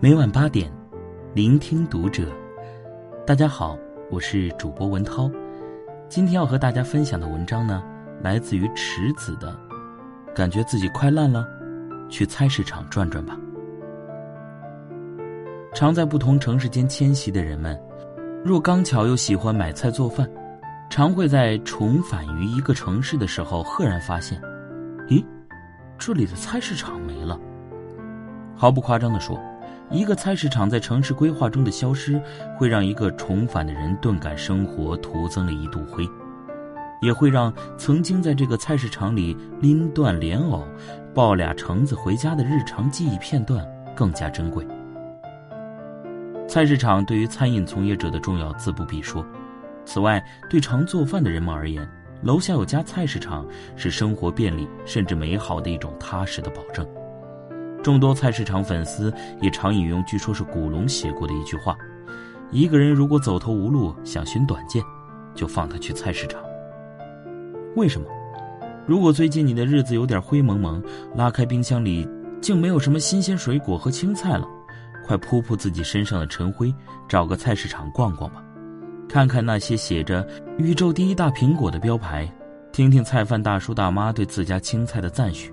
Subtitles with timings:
[0.00, 0.72] 每晚八点，
[1.34, 2.28] 聆听读者。
[3.26, 3.76] 大家好，
[4.12, 5.28] 我是主播文涛。
[6.08, 7.82] 今天要和大家分享的文章呢，
[8.22, 9.58] 来自于池子的。
[10.32, 11.44] 感觉自己快烂了，
[12.08, 13.36] 去菜市场转转吧。
[15.74, 17.76] 常在不同城市间迁徙的人们，
[18.44, 20.30] 若刚巧又喜欢买菜做饭，
[20.88, 24.40] 常会在重返于一个城市的时候，赫然发现，
[25.08, 25.24] 咦，
[25.98, 27.36] 这里的菜市场没了。
[28.54, 29.36] 毫不夸张的说。
[29.90, 32.20] 一个菜市场在城市规划中的消失，
[32.56, 36.06] 会让一个重返的人顿感生活徒增了一度灰，
[37.00, 40.62] 也会让曾经在这个菜市场里拎断莲藕、
[41.14, 43.66] 抱俩橙子回家的日常记忆片段
[43.96, 44.66] 更加珍贵。
[46.46, 49.24] 菜市场对于餐饮从业者的重要自不必说，
[49.86, 51.88] 此外，对常做饭的人们而言，
[52.22, 56.86] 楼下有家菜市场是生活便利甚至美好的一种踏实的保证。
[57.82, 61.76] 众多菜市场粉丝也常引用，据说是古龙写过的一句话
[62.50, 64.82] ：“一个人如果走投无路，想寻短见，
[65.34, 66.40] 就放他去菜市场。”
[67.76, 68.06] 为什么？
[68.86, 70.82] 如果最近你的日子有点灰蒙蒙，
[71.14, 72.08] 拉开冰箱里
[72.40, 74.46] 竟没有什么新鲜水果和青菜了，
[75.06, 76.74] 快扑扑自己身上的尘灰，
[77.08, 78.42] 找个菜市场逛逛吧，
[79.08, 80.26] 看看那些写着
[80.58, 82.26] “宇宙第一大苹果”的标牌，
[82.72, 85.52] 听听菜贩大叔大妈对自家青菜的赞许。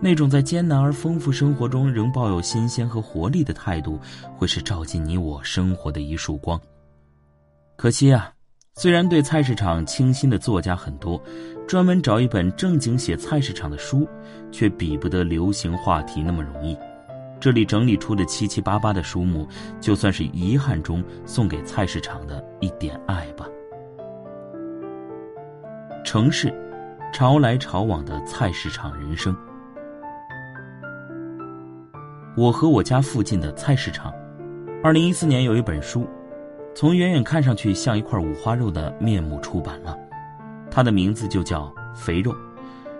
[0.00, 3.98] 那种在艰难而丰富生活中仍抱有新鲜和活力的态度，
[4.36, 6.60] 会是照进你我生活的一束光。
[7.76, 8.32] 可惜啊，
[8.74, 11.20] 虽然对菜市场倾心的作家很多，
[11.66, 14.08] 专门找一本正经写菜市场的书，
[14.50, 16.76] 却比不得流行话题那么容易。
[17.40, 19.48] 这里整理出的七七八八的书目，
[19.80, 23.48] 就算是遗憾中送给菜市场的一点爱吧。
[26.04, 26.54] 城市，
[27.12, 29.36] 潮来潮往的菜市场人生。
[32.34, 34.10] 我和我家附近的菜市场，
[34.82, 36.06] 二零一四年有一本书，
[36.74, 39.94] 从远远看上去像一块五花肉的面目出版了，
[40.70, 42.32] 它的名字就叫《肥肉》，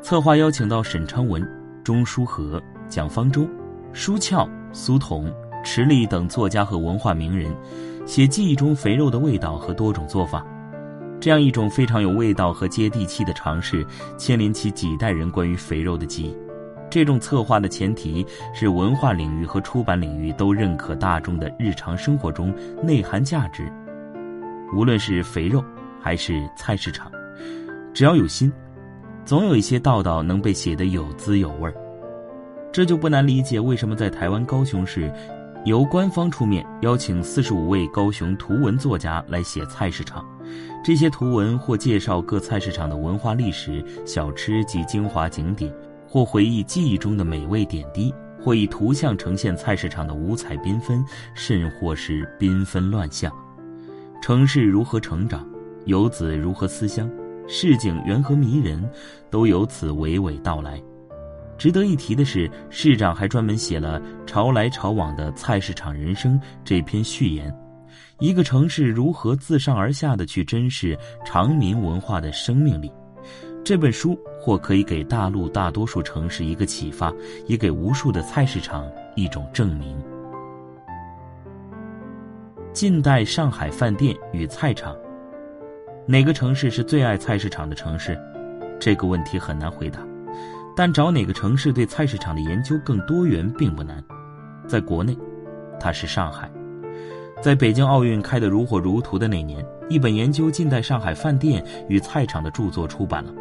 [0.00, 1.44] 策划邀请到沈昌文、
[1.82, 3.44] 钟书和、蒋方舟、
[3.92, 5.28] 舒翘、苏童、
[5.64, 7.52] 池莉等作家和文化名人，
[8.06, 10.46] 写记忆中肥肉的味道和多种做法，
[11.18, 13.84] 这样一种非常有味道和接地气的尝试，
[14.16, 16.45] 牵连起几代人关于肥肉的记忆。
[16.88, 18.24] 这种策划的前提
[18.54, 23.70] 是文化领域和出版领域都认可大众的日常生活中内涵价值。
[24.74, 25.62] 无论是肥肉
[26.00, 27.10] 还是菜市场，
[27.92, 28.52] 只要有心，
[29.24, 31.74] 总有一些道道能被写得有滋有味儿。
[32.72, 35.12] 这就不难理解为什么在台湾高雄市，
[35.64, 40.24] 由官方出面邀请四十五位高雄图文作家来写菜市场。
[40.84, 45.72] 这些图文或介绍各菜市场的文化历史、小吃及精华景点。
[46.08, 53.32] 或回忆记忆中的美味点滴，或以图像呈现菜市场的五彩缤纷，甚或是缤纷乱象。
[54.22, 55.46] 城市如何成长，
[55.84, 57.10] 游子如何思乡，
[57.46, 58.88] 市井缘何迷人，
[59.30, 60.82] 都由此娓娓道来。
[61.58, 67.54] 值得一提的是，市长还专门写了《潮来潮往的菜市场人生》这篇序言，
[68.18, 72.92] 一个城市如何自上而下的去珍视长民文化的生命力。
[73.64, 77.12] 这本书或可以给大陆大多数城市一个启发，
[77.48, 80.00] 也给无数的菜市场一种证明。
[82.72, 84.96] 近代上海饭店与菜场，
[86.06, 88.16] 哪个城市是最爱菜市场的城市？
[88.78, 89.98] 这个问题很难回答，
[90.76, 94.00] 但找哪个城市对菜市场的研究更多元并不难。
[94.68, 95.18] 在国内，
[95.80, 96.48] 它是上海。
[97.42, 103.32] 在北京奥运开得如火如荼的那年，一本研究近代上海饭店与菜场的著作出版了。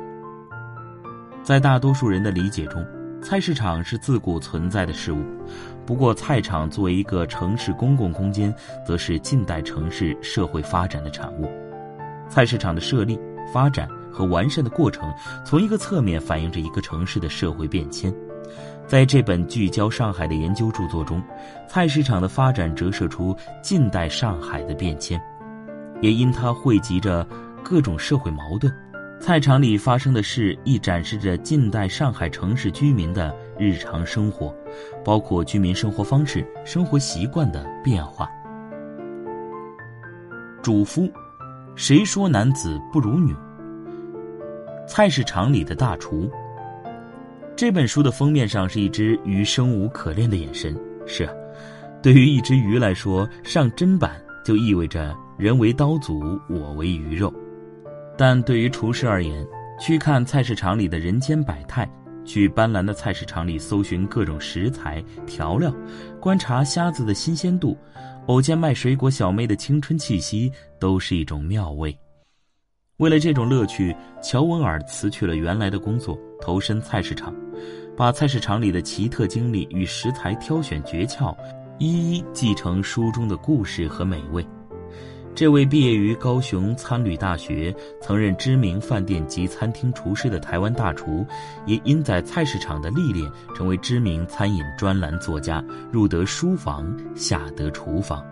[1.46, 2.84] 在大多数人的理解中，
[3.22, 5.24] 菜市场是自古存在的事物。
[5.86, 8.52] 不过，菜场作为一个城市公共空间，
[8.84, 11.48] 则是近代城市社会发展的产物。
[12.28, 13.20] 菜市场的设立、
[13.54, 15.14] 发展和完善的过程，
[15.46, 18.12] 从一个侧面反映着一个城市的社会变迁。
[18.88, 21.22] 在这本聚焦上海的研究著作中，
[21.70, 25.22] 菜市场的发展折射出近代上海的变迁，
[26.02, 27.24] 也因它汇集着
[27.64, 28.74] 各种社会矛盾。
[29.20, 34.56] 菜场里发生的事，亦展示着近代上海城市居民的日常生活，
[35.04, 38.30] 包括居民生活方式、生活习惯的变化。
[40.62, 41.10] 主夫，
[41.76, 43.34] 谁说男子不如女？
[44.88, 46.30] 菜市场里的大厨。
[47.56, 50.78] 这本书的封面上是一只鱼生无可恋的眼神。
[51.08, 51.28] 是，
[52.04, 57.34] 对于一只鱼来说，上砧板就意味着人为刀俎，我为鱼肉。
[58.18, 59.46] 但对于厨师而言，
[59.80, 61.90] 去看菜市场里的人间百态，
[62.24, 65.74] 去斑斓的菜市场里搜寻各种食材调料，
[66.20, 67.78] 观察虾子的新鲜度，
[68.28, 71.96] 偶见卖水果小妹的青春气息，都是一种妙味。
[72.98, 77.36] 为了这种乐趣，乔文尔辞去了原来的工作，投身菜市场，
[77.98, 81.36] 把菜市场里的奇特经历与食材挑选诀窍，
[81.78, 84.48] 一一继承书中的故事和美味。
[85.36, 91.28] 这位毕业于高雄参旅大学、曾任知名饭店及餐厅厨师的台湾大厨，
[91.66, 95.62] 也因在菜市场的历练，成为知名餐饮专栏作家，
[95.92, 98.26] 入得书房，下得厨房。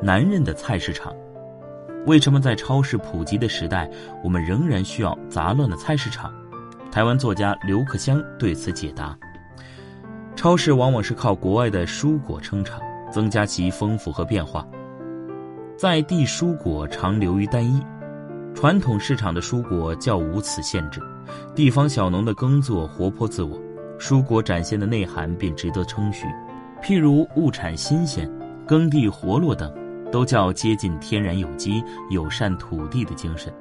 [0.00, 1.14] 男人的菜市场，
[2.06, 3.86] 为什么在超市普及的时代，
[4.24, 6.32] 我们仍然需要杂乱的菜市场？
[6.90, 9.14] 台湾作家刘克襄对此解答：
[10.34, 12.80] 超市往往是靠国外的蔬果撑场，
[13.12, 14.66] 增加其丰富和变化。
[15.78, 17.80] 在地蔬果常流于单一，
[18.52, 21.00] 传统市场的蔬果较无此限制，
[21.54, 23.56] 地方小农的耕作活泼自我，
[23.96, 26.26] 蔬果展现的内涵便值得称许。
[26.82, 28.28] 譬如物产新鲜、
[28.66, 29.72] 耕地活络等，
[30.10, 31.80] 都较接近天然有机、
[32.10, 33.52] 友善土地的精神。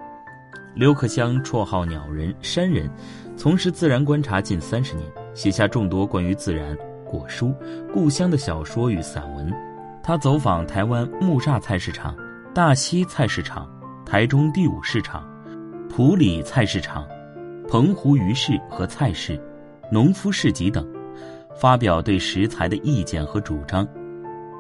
[0.74, 2.90] 刘克襄绰号鸟人、山人，
[3.36, 6.76] 从事自然观察近三十年，写下众多关于自然、
[7.06, 7.54] 果蔬、
[7.94, 9.54] 故乡的小说与散文。
[10.08, 12.16] 他走访台湾木栅菜市场、
[12.54, 13.70] 大溪菜市场、
[14.06, 15.22] 台中第五市场、
[15.90, 17.06] 埔里菜市场、
[17.68, 19.38] 澎湖鱼市和菜市、
[19.92, 20.88] 农夫市集等，
[21.60, 23.86] 发表对食材的意见和主张。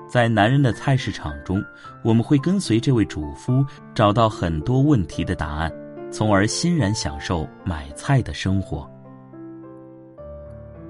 [0.05, 1.63] 在男人的菜市场中，
[2.03, 3.65] 我们会跟随这位主夫
[3.95, 5.71] 找到很多问题的答案，
[6.11, 8.85] 从而欣然享受买菜的生活。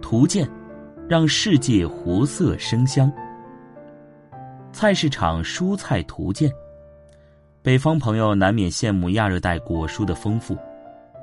[0.01, 0.49] 图鉴，
[1.07, 3.13] 让世界活色生香。
[4.77, 6.53] 菜市场蔬菜图鉴，
[7.63, 10.55] 北方朋友难免羡慕亚热带果蔬的丰富，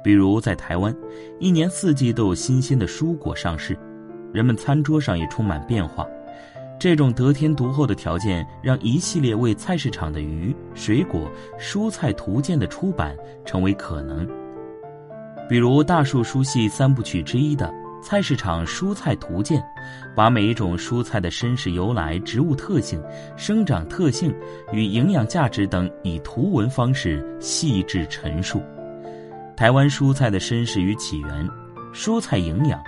[0.03, 0.93] 比如在台湾，
[1.39, 3.79] 一年四季都有新鲜的蔬果上市，
[4.33, 6.05] 人们餐桌上也充满变化。
[6.81, 14.29] 这种得天独厚的条件，让一系列为菜市场的鱼、水果、蔬菜图鉴的出版成为可能。
[15.49, 17.73] 比如大树书系三部曲之一的。
[18.05, 19.65] 菜市场蔬菜图鉴，
[20.15, 23.03] 把每一种蔬菜的身世由来、植物特性、
[23.35, 24.33] 生长特性
[24.75, 28.63] 与营养价值等，以图文方式细致陈述。
[29.57, 31.49] 台湾蔬菜的身世与起源、
[31.95, 32.79] 蔬菜营养、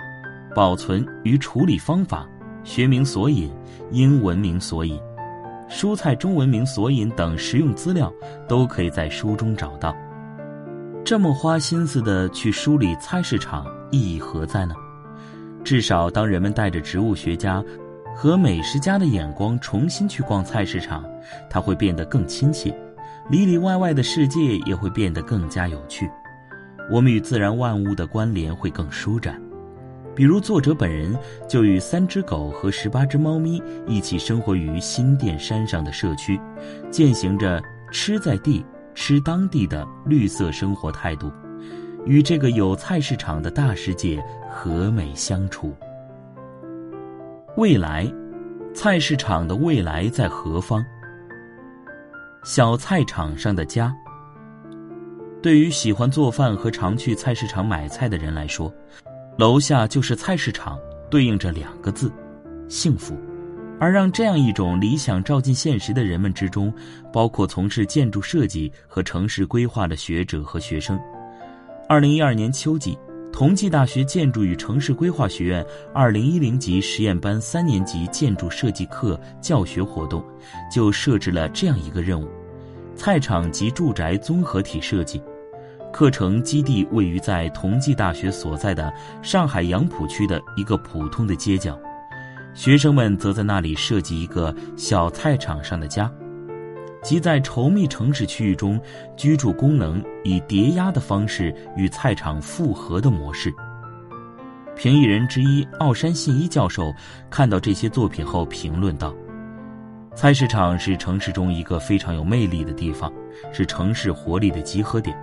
[0.53, 2.29] 保存与处理方法、
[2.63, 3.51] 学名索引、
[3.89, 4.99] 英文名索引、
[5.67, 8.13] 蔬菜中文名索引等实用资料，
[8.47, 9.95] 都可以在书中找到。
[11.03, 14.75] 这么花心思的去梳理菜市场，意义何在呢？
[15.67, 17.61] 至少，当人们带着植物学家
[18.15, 21.03] 和美食家的眼光重新去逛菜市场，
[21.49, 22.73] 它会变得更亲切，
[23.29, 26.09] 里里外外的世界也会变得更加有趣。
[26.89, 29.37] 我们与自然万物的关联会更舒展。
[30.15, 31.13] 比如，作者本人
[31.49, 36.39] 就与三只狗和十八只猫咪一起生活于新店山上的社区，
[36.89, 37.61] 践行着
[37.91, 38.65] “吃在地、
[38.95, 41.29] 吃当地”的绿色生活态度。
[42.05, 44.23] 与这个有菜市场的大世界
[44.57, 45.71] 和美相处。
[47.57, 48.11] 未来，
[48.73, 50.83] 菜市场的未来在何方？
[52.43, 53.95] 小菜场上的家。
[55.43, 58.73] 对于喜欢做饭和常去菜市场买菜的人来说，
[59.37, 62.11] 楼下就是菜市场，对应着两个字：
[62.67, 63.15] 幸福。
[63.79, 66.73] 而让这样一种理想照进现实的人们之中，
[67.13, 70.99] 包括从事建筑设计和城市规划的学者和学生。
[71.87, 72.97] 二零一二年秋季，
[73.37, 75.63] 同济大学建筑与城市规划学院
[75.93, 80.25] 二零一零级实验班三年级建筑设计课教学活动，
[80.73, 82.27] 就设置了这样一个任务：
[82.95, 85.21] 菜场及住宅综合体设计。
[85.93, 88.91] 课程基地位于在同济大学所在的
[89.21, 91.79] 上海杨浦区的一个普通的街角，
[92.55, 96.11] 学生们则在那里设计一个小菜场上的家。
[97.07, 98.77] 即在稠密城市区域中，
[99.15, 103.49] 居住功能以叠压的方式与菜场复合的模式。
[104.75, 106.93] 评议人之一奥山信一教授
[107.29, 109.15] 看到这些作品后评论道
[110.15, 113.09] ：“菜市场是城市中一个非常有魅力的地方，
[113.53, 115.17] 是城市活力的集合点。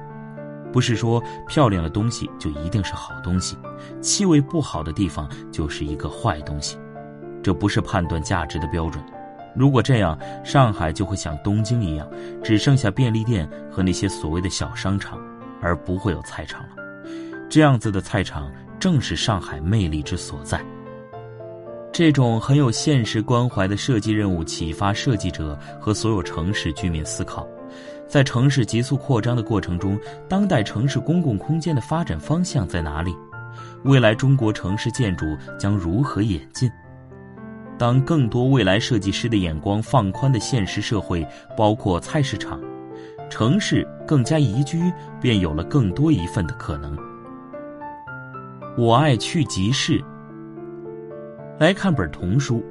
[0.72, 3.58] 不是说漂亮的东西就一定是好东西，
[4.00, 6.78] 气味不好的地方就是一个坏东西，
[7.42, 9.04] 这不是判断价值的标准。”
[9.54, 12.08] 如果这样，上海就会像东京一样，
[12.42, 15.18] 只剩下便利店和那些所谓的小商场，
[15.60, 16.70] 而不会有菜场了。
[17.48, 20.60] 这样子的菜场正是上海魅力之所在。
[21.92, 27.46] 这种很有现实关怀的设计任务，启发设计者和所有城市居民思考，
[28.08, 29.96] 在城市急速扩张的过程中，
[30.28, 33.14] 当代城市公共空间的发展方向在哪里？
[33.84, 35.24] 未来中国城市建筑
[35.60, 36.68] 将如何演进？
[37.76, 41.26] 当更多未来设计师的眼光放宽的现实社会，
[41.56, 42.60] 包括菜市场，
[43.28, 46.96] 城市更加宜居，便有了更多一份的可能。
[48.76, 50.02] 我爱去集市。
[51.58, 52.64] 来看本童书，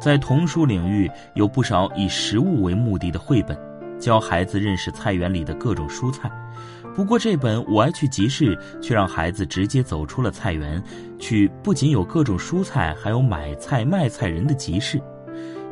[0.00, 3.56] 在童书领域有不少以食物为目的的绘本，
[3.98, 6.30] 教孩子认识菜园里的各种蔬菜。
[6.96, 10.82] 不过这本《我爱去集市》却让孩子直接走出了菜园，
[11.18, 14.98] 去不仅有各种蔬菜，还有买菜卖菜人的集市。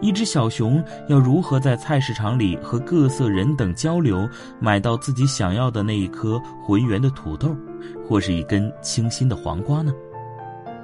[0.02, 4.28] 一只小熊要如何在菜市场里和各色人等交流，
[4.60, 7.56] 买到自己想要的那一颗浑圆的土豆，
[8.06, 9.94] 或是一根清新的黄瓜呢？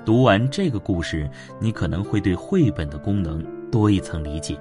[0.06, 1.28] 读完这个故事，
[1.58, 4.58] 你可能会对绘本的功能多一层理解。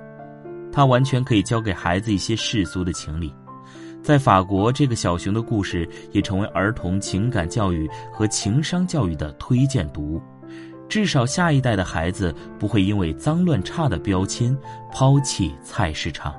[0.74, 3.34] 它完全可以教给孩子一些世俗的情理。
[4.02, 10.22] 在法国，这个小熊的故事也成为儿童情感教育和情商教育的推荐读物。
[10.88, 14.58] 至少下一代的孩子不会因为脏乱差的标签
[14.92, 16.34] 抛弃菜市场。